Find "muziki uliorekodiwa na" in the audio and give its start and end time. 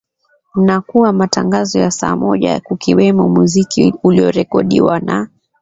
3.29-5.29